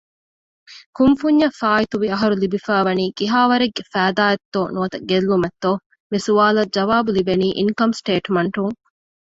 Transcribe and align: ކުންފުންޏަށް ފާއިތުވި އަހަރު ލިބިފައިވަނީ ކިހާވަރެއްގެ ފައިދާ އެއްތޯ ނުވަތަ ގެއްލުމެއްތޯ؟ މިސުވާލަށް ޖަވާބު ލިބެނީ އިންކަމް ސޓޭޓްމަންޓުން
ކުންފުންޏަށް 0.97 1.57
ފާއިތުވި 1.59 2.07
އަހަރު 2.13 2.35
ލިބިފައިވަނީ 2.43 3.05
ކިހާވަރެއްގެ 3.17 3.83
ފައިދާ 3.93 4.23
އެއްތޯ 4.31 4.61
ނުވަތަ 4.75 4.97
ގެއްލުމެއްތޯ؟ 5.09 5.71
މިސުވާލަށް 6.11 6.73
ޖަވާބު 6.75 7.09
ލިބެނީ 7.17 7.47
އިންކަމް 7.57 7.95
ސޓޭޓްމަންޓުން 7.99 8.75